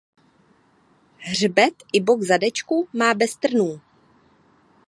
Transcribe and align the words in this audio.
Hřbet 1.17 1.83
i 1.93 1.99
bok 2.01 2.21
zadečku 2.21 2.87
má 2.93 3.13
bez 3.13 3.35
trnů. 3.35 3.81